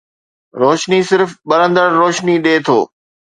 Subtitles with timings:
[0.61, 2.79] روشني صرف ٻرندڙ روشني ڏئي ٿو